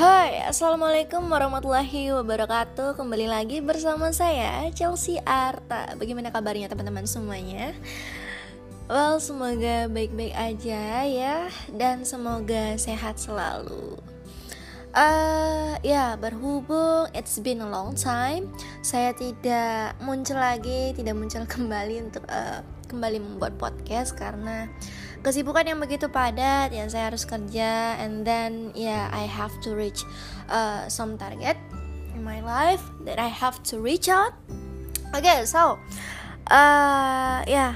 [0.00, 2.96] Hai, Assalamualaikum warahmatullahi wabarakatuh.
[2.96, 5.92] Kembali lagi bersama saya, Chelsea Arta.
[6.00, 7.76] Bagaimana kabarnya teman-teman semuanya?
[8.88, 14.00] Well, semoga baik-baik aja ya Dan semoga sehat selalu.
[14.96, 18.48] Uh, Ya, berhubung it's been a long time
[18.80, 24.64] Saya tidak muncul lagi, tidak muncul kembali untuk uh, kembali membuat podcast Karena
[25.20, 30.04] kesibukan yang begitu padat yang saya harus kerja and then yeah I have to reach
[30.48, 31.60] uh, some target
[32.16, 34.32] in my life that I have to reach out
[35.12, 35.76] okay so
[36.48, 37.74] uh, ya yeah.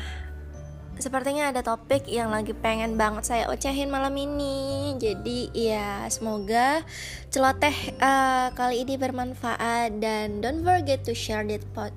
[0.95, 6.87] Sepertinya ada topik yang lagi pengen banget saya ocehin malam ini Jadi ya semoga
[7.35, 11.43] celoteh uh, kali ini bermanfaat Dan don't forget to share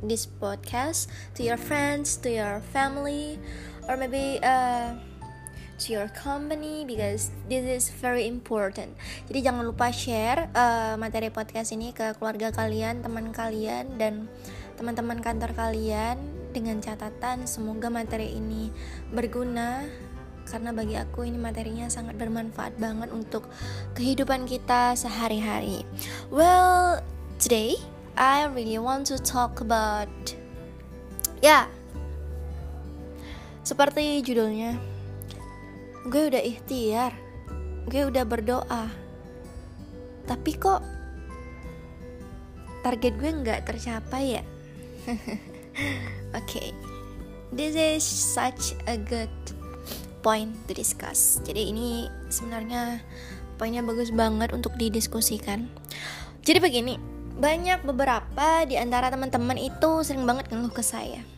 [0.02, 3.38] this podcast to your friends, to your family
[3.86, 4.98] Or maybe uh,
[5.78, 8.98] to your company because this is very important.
[9.30, 14.26] Jadi jangan lupa share uh, materi podcast ini ke keluarga kalian, teman kalian dan
[14.78, 16.18] teman-teman kantor kalian
[16.54, 18.74] dengan catatan semoga materi ini
[19.14, 19.86] berguna
[20.48, 23.46] karena bagi aku ini materinya sangat bermanfaat banget untuk
[23.94, 25.84] kehidupan kita sehari-hari.
[26.32, 27.04] Well,
[27.38, 27.78] today
[28.18, 30.10] I really want to talk about
[31.44, 31.66] ya yeah,
[33.62, 34.97] seperti judulnya
[36.08, 37.12] gue udah ikhtiar.
[37.88, 38.88] Gue udah berdoa.
[40.28, 40.82] Tapi kok
[42.84, 44.44] target gue nggak tercapai ya?
[46.40, 46.48] Oke.
[46.48, 46.70] Okay.
[47.56, 49.32] this is such a good
[50.24, 51.40] point to discuss.
[51.48, 53.00] Jadi ini sebenarnya
[53.56, 55.72] poinnya bagus banget untuk didiskusikan.
[56.44, 56.94] Jadi begini
[57.38, 61.37] banyak beberapa di antara teman-teman itu sering banget ngeluh ke saya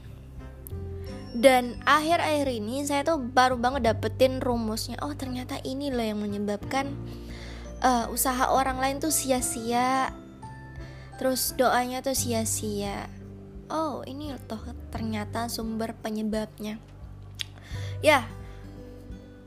[1.40, 5.00] dan akhir-akhir ini saya tuh baru banget dapetin rumusnya.
[5.00, 6.92] Oh ternyata ini loh yang menyebabkan
[7.80, 10.12] uh, usaha orang lain tuh sia-sia.
[11.16, 13.08] Terus doanya tuh sia-sia.
[13.72, 14.60] Oh ini toh
[14.92, 16.76] ternyata sumber penyebabnya.
[18.04, 18.28] Ya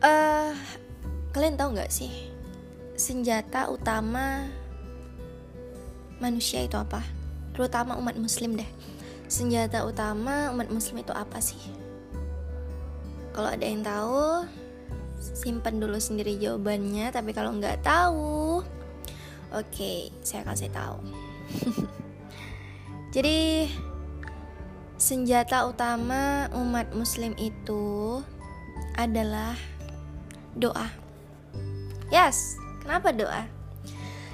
[0.00, 0.56] uh,
[1.36, 2.32] kalian tahu nggak sih
[2.96, 4.48] senjata utama
[6.24, 7.04] manusia itu apa?
[7.52, 8.81] Terutama umat muslim deh
[9.32, 11.72] senjata utama umat muslim itu apa sih?
[13.32, 14.44] Kalau ada yang tahu,
[15.16, 17.08] simpan dulu sendiri jawabannya.
[17.08, 18.60] Tapi kalau nggak tahu,
[19.56, 21.00] oke, okay, saya kasih tahu.
[23.16, 23.72] Jadi
[25.00, 28.20] senjata utama umat muslim itu
[29.00, 29.56] adalah
[30.52, 30.92] doa.
[32.12, 33.61] Yes, kenapa doa?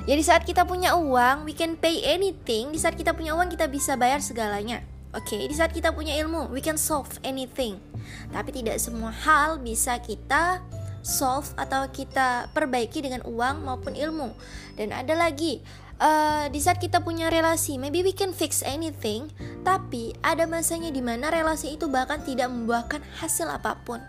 [0.05, 2.71] Ya di saat kita punya uang, we can pay anything.
[2.71, 4.85] Di saat kita punya uang, kita bisa bayar segalanya.
[5.17, 7.81] Oke, okay, di saat kita punya ilmu, we can solve anything.
[8.29, 10.61] Tapi tidak semua hal bisa kita
[11.01, 14.37] solve atau kita perbaiki dengan uang maupun ilmu.
[14.77, 15.65] Dan ada lagi,
[15.97, 19.33] uh, di saat kita punya relasi, maybe we can fix anything,
[19.65, 24.05] tapi ada masanya di mana relasi itu bahkan tidak membuahkan hasil apa pun.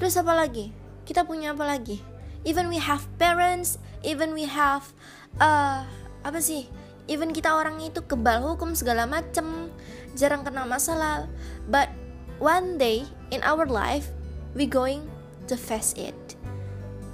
[0.00, 0.72] Terus apa lagi?
[1.02, 2.11] Kita punya apa lagi?
[2.42, 4.90] Even we have parents even we have
[5.38, 5.86] uh,
[6.22, 6.66] apa sih?
[7.10, 9.70] Even kita orang itu kebal hukum segala macem
[10.14, 11.26] jarang kena masalah.
[11.66, 11.90] But
[12.38, 14.10] one day in our life
[14.54, 15.06] we going
[15.50, 16.14] to face it.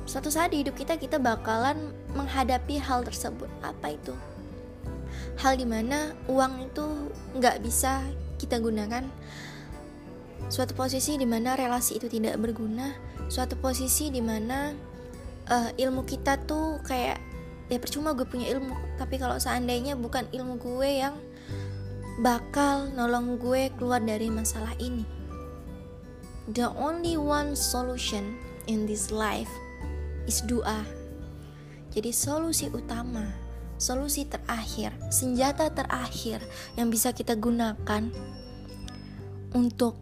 [0.08, 3.48] Suatu saat di hidup kita kita bakalan menghadapi hal tersebut.
[3.60, 4.16] Apa itu?
[5.40, 6.86] Hal di mana uang itu
[7.36, 8.04] nggak bisa
[8.40, 9.04] kita gunakan.
[10.48, 12.96] Suatu posisi di mana relasi itu tidak berguna.
[13.28, 14.72] Suatu posisi di mana
[15.50, 17.20] uh, ilmu kita tuh kayak
[17.68, 21.16] ya percuma gue punya ilmu tapi kalau seandainya bukan ilmu gue yang
[22.24, 25.06] bakal nolong gue keluar dari masalah ini.
[26.48, 29.50] The only one solution in this life
[30.28, 30.84] is doa
[31.88, 33.32] jadi solusi utama
[33.80, 36.44] solusi terakhir senjata terakhir
[36.76, 38.12] yang bisa kita gunakan
[39.56, 39.96] untuk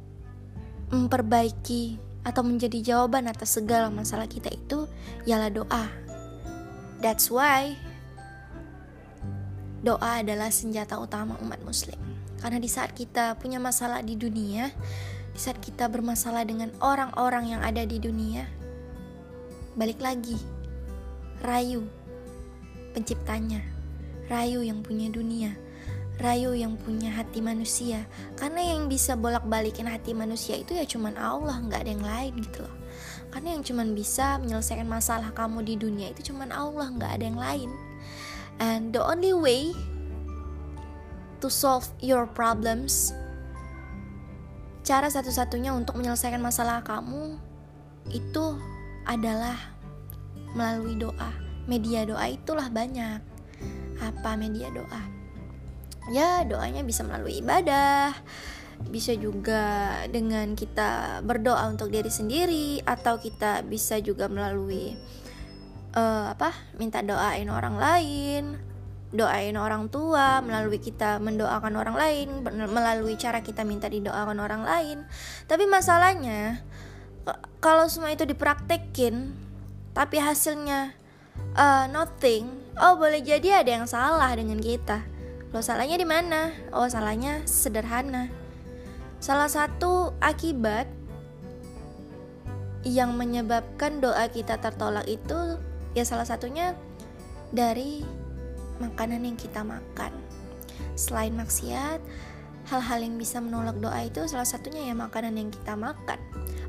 [0.91, 4.91] memperbaiki atau menjadi jawaban atas segala masalah kita itu
[5.31, 5.87] ialah doa.
[6.99, 7.79] That's why
[9.87, 11.99] doa adalah senjata utama umat muslim.
[12.43, 14.75] Karena di saat kita punya masalah di dunia,
[15.31, 18.51] di saat kita bermasalah dengan orang-orang yang ada di dunia,
[19.79, 20.37] balik lagi,
[21.47, 21.87] rayu
[22.91, 23.63] penciptanya,
[24.27, 25.55] rayu yang punya dunia,
[26.17, 28.09] rayu yang punya hati manusia.
[28.37, 32.65] Karena yang bisa bolak-balikin hati manusia itu ya cuman Allah nggak ada yang lain gitu
[32.65, 32.75] loh.
[33.33, 37.41] Karena yang cuman bisa menyelesaikan masalah kamu di dunia itu cuman Allah nggak ada yang
[37.41, 37.71] lain.
[38.57, 39.77] And the only way
[41.45, 43.13] to solve your problems
[44.81, 47.37] cara satu-satunya untuk menyelesaikan masalah kamu
[48.09, 48.57] itu
[49.05, 49.59] adalah
[50.57, 51.31] melalui doa.
[51.67, 53.21] Media doa itulah banyak.
[54.01, 55.16] Apa media doa
[56.13, 58.15] ya doanya bisa melalui ibadah
[58.93, 64.95] bisa juga dengan kita berdoa untuk diri sendiri atau kita bisa juga melalui
[65.97, 68.45] uh, apa minta doain orang lain
[69.17, 74.99] doain orang tua melalui kita mendoakan orang lain melalui cara kita minta didoakan orang lain.
[75.47, 76.61] Tapi masalahnya
[77.65, 79.33] kalau semua itu dipraktekin
[79.97, 80.93] tapi hasilnya
[81.57, 85.16] uh, nothing oh boleh jadi ada yang salah dengan kita
[85.57, 88.29] lo salahnya di mana oh salahnya sederhana
[89.17, 90.85] Salah satu akibat
[92.87, 95.57] yang menyebabkan doa kita tertolak itu
[95.97, 96.77] ya salah satunya
[97.51, 98.05] dari
[98.79, 100.13] makanan yang kita makan.
[100.95, 101.99] Selain maksiat,
[102.69, 106.21] hal-hal yang bisa menolak doa itu salah satunya ya makanan yang kita makan.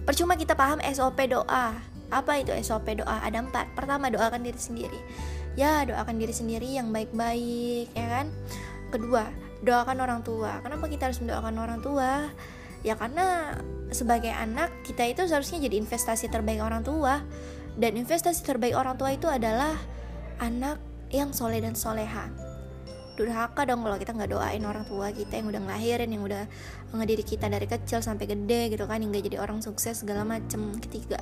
[0.07, 1.75] Percuma kita paham SOP doa.
[2.07, 3.19] Apa itu SOP doa?
[3.19, 3.75] Ada empat.
[3.75, 5.00] Pertama, doakan diri sendiri.
[5.60, 8.31] Ya, doakan diri sendiri yang baik-baik, ya kan?
[8.94, 9.28] Kedua,
[9.63, 10.63] doakan orang tua.
[10.63, 12.31] Kenapa kita harus mendoakan orang tua?
[12.86, 13.57] Ya karena
[13.92, 17.24] sebagai anak kita itu seharusnya jadi investasi terbaik orang tua.
[17.78, 19.78] Dan investasi terbaik orang tua itu adalah
[20.42, 20.81] anak
[21.13, 22.48] yang soleh dan soleha
[23.18, 26.45] durhaka dong kalau kita nggak doain orang tua kita yang udah ngelahirin yang udah
[26.94, 30.78] ngediri kita dari kecil sampai gede gitu kan yang gak jadi orang sukses segala macem.
[30.78, 31.18] Ketiga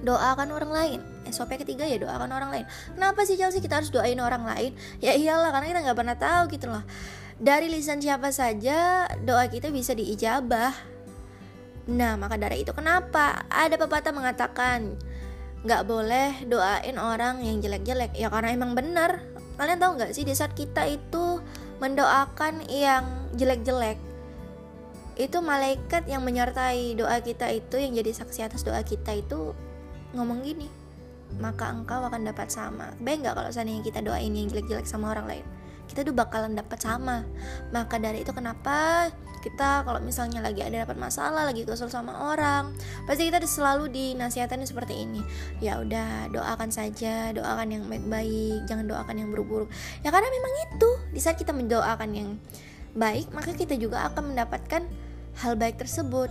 [0.00, 1.00] doakan orang lain.
[1.28, 2.64] SOP ketiga ya doakan orang lain.
[2.96, 3.60] Kenapa sih Chelsea?
[3.60, 4.72] Kita harus doain orang lain.
[5.04, 6.84] Ya iyalah karena kita nggak pernah tahu gitu loh.
[7.42, 10.72] Dari lisan siapa saja doa kita bisa diijabah.
[11.90, 13.44] Nah, maka dari itu kenapa?
[13.50, 14.96] Ada pepatah mengatakan
[15.62, 18.16] nggak boleh doain orang yang jelek-jelek.
[18.16, 19.22] Ya karena emang benar.
[19.60, 21.38] Kalian tahu nggak sih di saat kita itu
[21.78, 24.12] mendoakan yang jelek-jelek
[25.20, 29.52] itu malaikat yang menyertai doa kita itu yang jadi saksi atas doa kita itu
[30.12, 30.82] ngomong gini
[31.40, 32.92] maka engkau akan dapat sama.
[33.00, 35.46] Baik nggak kalau seandainya kita doain yang jelek-jelek sama orang lain?
[35.88, 37.24] Kita tuh bakalan dapat sama.
[37.72, 39.08] Maka dari itu kenapa
[39.42, 42.70] kita kalau misalnya lagi ada dapat masalah lagi kesel sama orang
[43.10, 45.20] pasti kita selalu dinasihatin seperti ini.
[45.58, 49.68] Ya udah doakan saja doakan yang baik-baik jangan doakan yang buruk-buruk.
[50.06, 52.30] Ya karena memang itu di saat kita mendoakan yang
[52.92, 54.84] baik maka kita juga akan mendapatkan
[55.40, 56.28] hal baik tersebut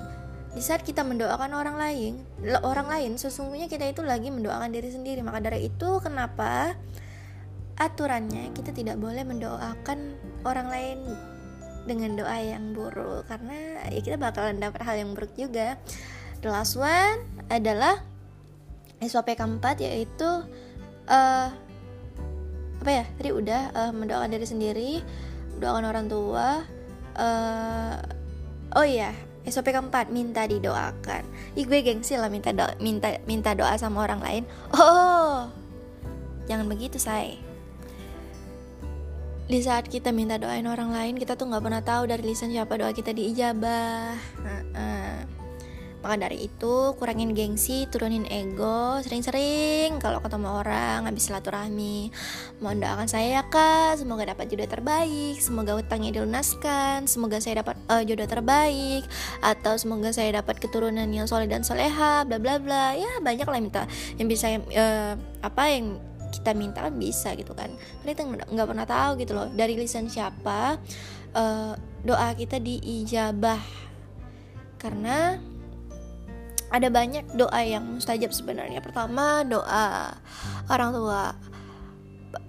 [0.52, 2.14] di saat kita mendoakan orang lain
[2.62, 6.76] orang lain sesungguhnya kita itu lagi mendoakan diri sendiri maka dari itu kenapa
[7.80, 10.14] aturannya kita tidak boleh mendoakan
[10.44, 11.00] orang lain
[11.90, 15.82] dengan doa yang buruk karena ya kita bakalan dapat hal yang buruk juga.
[16.46, 18.02] The last one adalah
[19.02, 20.46] SOP keempat yaitu
[21.10, 21.48] uh,
[22.82, 24.92] apa ya tadi udah uh, mendoakan diri sendiri,
[25.58, 26.48] mendoakan orang tua.
[27.18, 27.98] Uh,
[28.78, 29.12] oh iya
[29.48, 31.24] SOP keempat minta didoakan.
[31.58, 34.44] Ih gue gengsi lah minta doa, minta minta doa sama orang lain.
[34.78, 35.62] Oh
[36.52, 37.40] jangan begitu say
[39.48, 42.76] di saat kita minta doain orang lain kita tuh nggak pernah tahu dari lisan siapa
[42.76, 45.16] doa kita diijabah uh -uh.
[46.02, 52.10] Maka dari itu kurangin gengsi turunin ego sering-sering kalau ketemu orang habis silaturahmi.
[52.62, 54.02] Mohon doakan saya ya kak.
[54.02, 59.06] Semoga dapat jodoh terbaik semoga utangnya dilunaskan semoga saya dapat uh, jodoh terbaik
[59.46, 62.98] atau semoga saya dapat keturunan yang soleh dan soleha bla bla bla.
[62.98, 63.84] Ya banyak lah minta
[64.18, 67.70] yang bisa uh, apa yang kita minta kan bisa gitu kan.
[68.02, 70.80] Karena kita nggak pernah tahu gitu loh dari lisan siapa
[71.36, 73.62] uh, doa kita diijabah.
[74.82, 75.38] Karena
[76.72, 78.80] ada banyak doa yang mustajab sebenarnya.
[78.80, 80.16] Pertama doa
[80.72, 81.24] orang tua.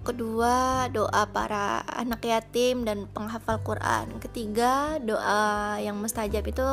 [0.07, 4.15] Kedua doa para anak yatim dan penghafal Quran.
[4.23, 6.63] Ketiga doa yang mustajab itu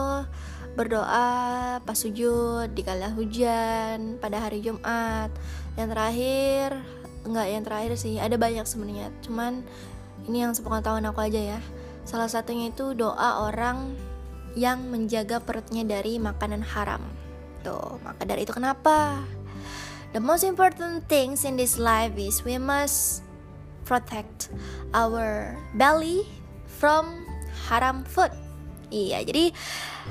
[0.79, 1.27] berdoa
[1.83, 5.35] pas sujud di kala hujan pada hari Jumat.
[5.75, 6.69] Yang terakhir
[7.27, 9.11] enggak yang terakhir sih ada banyak sebenarnya.
[9.27, 9.67] Cuman
[10.31, 11.61] ini yang sepengetahuan aku aja ya.
[12.07, 13.99] Salah satunya itu doa orang
[14.55, 17.20] yang menjaga perutnya dari makanan haram
[17.63, 19.23] tuh maka dari itu kenapa
[20.17, 23.23] the most important things in this life is we must
[23.85, 24.51] protect
[24.97, 26.27] our belly
[26.67, 27.25] from
[27.69, 28.33] haram food
[28.91, 29.55] iya jadi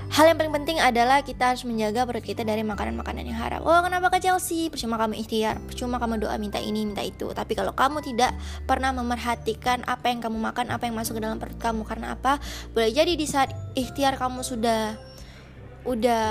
[0.10, 3.62] Hal yang paling penting adalah kita harus menjaga perut kita dari makanan-makanan yang haram.
[3.62, 4.65] Oh, kenapa ke Chelsea?
[4.72, 7.29] Percuma kamu ikhtiar, percuma kamu doa minta ini, minta itu.
[7.29, 8.34] Tapi kalau kamu tidak
[8.65, 12.41] pernah memerhatikan apa yang kamu makan, apa yang masuk ke dalam perut kamu, karena apa?
[12.74, 14.98] Boleh jadi di saat ikhtiar kamu sudah
[15.89, 16.27] udah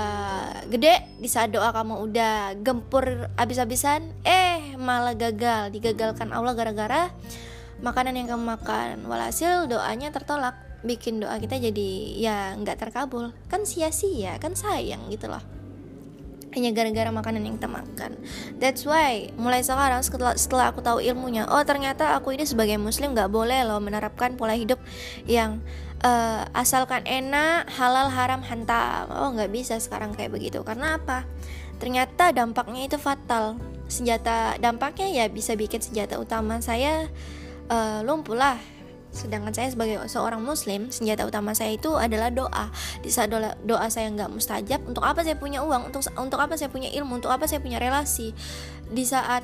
[0.70, 7.10] gede, di saat doa kamu udah gempur habis-habisan, eh malah gagal, digagalkan Allah gara-gara
[7.82, 9.10] makanan yang kamu makan.
[9.10, 10.54] Walhasil doanya tertolak
[10.86, 15.42] bikin doa kita jadi ya nggak terkabul kan sia-sia kan sayang gitu loh
[16.54, 18.16] hanya gara-gara makanan yang kita makan.
[18.56, 23.12] That's why mulai sekarang setelah, setelah aku tahu ilmunya, oh ternyata aku ini sebagai muslim
[23.12, 24.80] gak boleh loh menerapkan pola hidup
[25.28, 25.60] yang
[26.04, 29.08] uh, asalkan enak, halal, haram, hantam.
[29.12, 30.62] Oh nggak bisa sekarang kayak begitu.
[30.62, 31.24] Karena apa?
[31.78, 33.58] Ternyata dampaknya itu fatal.
[33.88, 37.08] Senjata dampaknya ya bisa bikin senjata utama saya
[37.72, 38.60] uh, lumpuh lah
[39.08, 42.68] Sedangkan saya sebagai seorang muslim, senjata utama saya itu adalah doa.
[43.00, 45.88] Di saat doa, doa saya nggak mustajab, untuk apa saya punya uang?
[45.88, 47.18] Untuk untuk apa saya punya ilmu?
[47.18, 48.36] Untuk apa saya punya relasi?
[48.92, 49.42] Di saat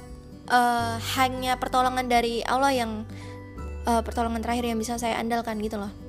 [0.52, 3.08] uh, hanya pertolongan dari Allah yang
[3.88, 6.03] uh, pertolongan terakhir yang bisa saya andalkan gitu loh.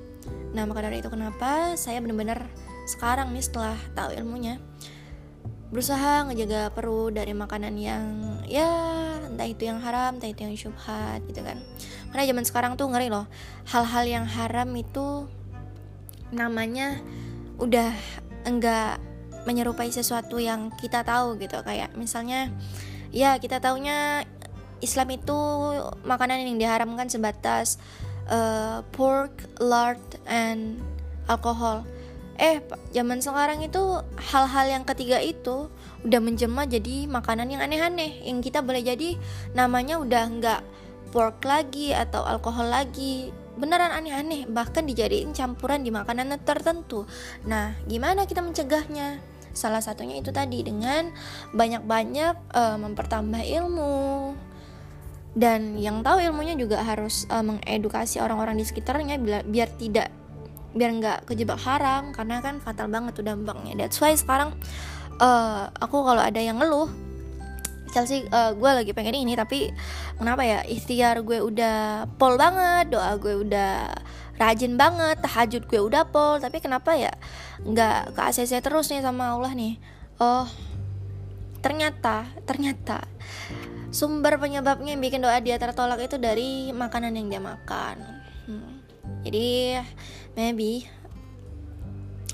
[0.56, 2.48] Nah, maka dari itu kenapa saya benar-benar
[2.88, 4.56] sekarang nih setelah tahu ilmunya
[5.68, 8.04] berusaha ngejaga perut dari makanan yang
[8.46, 8.70] ya
[9.26, 11.60] entah itu yang haram entah itu yang syubhat gitu kan.
[12.08, 13.28] Karena zaman sekarang tuh ngeri loh
[13.68, 15.28] hal-hal yang haram itu
[16.32, 17.04] namanya
[17.60, 17.92] udah
[18.48, 18.96] enggak
[19.44, 21.60] menyerupai sesuatu yang kita tahu gitu.
[21.66, 22.48] Kayak misalnya
[23.12, 24.24] ya kita taunya
[24.80, 25.38] Islam itu
[26.06, 27.82] makanan yang diharamkan sebatas
[28.30, 30.80] uh, pork, lard, and
[31.26, 31.86] alkohol
[32.36, 32.60] eh
[32.92, 33.80] zaman sekarang itu
[34.20, 35.72] hal-hal yang ketiga itu
[36.04, 38.22] udah menjelma jadi makanan yang aneh-aneh.
[38.22, 39.16] Yang kita boleh jadi
[39.56, 40.60] namanya udah nggak
[41.10, 43.32] pork lagi atau alkohol lagi.
[43.56, 47.08] Beneran aneh-aneh bahkan dijadiin campuran di makanan tertentu.
[47.48, 49.18] Nah gimana kita mencegahnya?
[49.56, 51.08] Salah satunya itu tadi dengan
[51.56, 54.36] banyak-banyak uh, mempertambah ilmu
[55.36, 60.08] dan yang tahu ilmunya juga harus uh, mengedukasi orang-orang di sekitarnya biar, biar tidak
[60.72, 63.76] biar nggak kejebak haram karena kan fatal banget tuh dampaknya.
[63.76, 64.56] That's why sekarang
[65.20, 66.88] uh, aku kalau ada yang ngeluh
[67.92, 69.68] Chelsea uh, gue lagi pengen ini tapi
[70.16, 70.64] kenapa ya?
[70.64, 73.92] Ikhtiar gue udah pol banget doa gue udah
[74.40, 77.12] rajin banget tahajud gue udah pol tapi kenapa ya
[77.60, 79.76] nggak ke ACC terus nih sama Allah nih?
[80.16, 80.48] Oh
[81.60, 83.04] ternyata ternyata
[83.96, 87.96] sumber penyebabnya yang bikin doa dia tertolak itu dari makanan yang dia makan
[88.44, 88.72] hmm.
[89.24, 89.80] jadi
[90.36, 90.84] maybe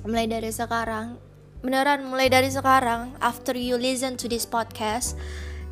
[0.02, 1.22] mulai dari sekarang
[1.62, 5.14] beneran mulai dari sekarang after you listen to this podcast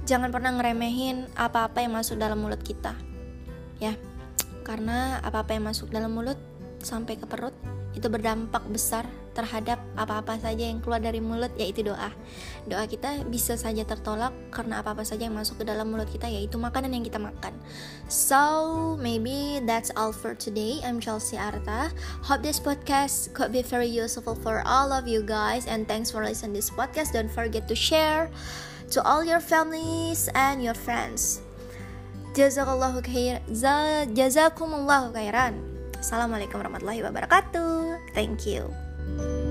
[0.07, 2.95] jangan pernah ngeremehin apa-apa yang masuk dalam mulut kita
[3.83, 3.99] ya
[4.63, 6.39] karena apa-apa yang masuk dalam mulut
[6.79, 7.53] sampai ke perut
[7.99, 12.11] itu berdampak besar terhadap apa-apa saja yang keluar dari mulut yaitu doa.
[12.67, 16.59] Doa kita bisa saja tertolak karena apa-apa saja yang masuk ke dalam mulut kita yaitu
[16.59, 17.55] makanan yang kita makan.
[18.11, 20.83] So, maybe that's all for today.
[20.83, 21.95] I'm Chelsea Arta.
[22.27, 26.27] Hope this podcast could be very useful for all of you guys and thanks for
[26.27, 27.15] listening this podcast.
[27.15, 28.31] Don't forget to share
[28.91, 31.41] to all your families and your friends.
[32.35, 33.43] Jazakallahu khair.
[34.15, 35.59] Jazakumullahu khairan.
[35.99, 38.15] Assalamualaikum warahmatullahi wabarakatuh.
[38.15, 38.90] Thank you.
[39.19, 39.50] Bye.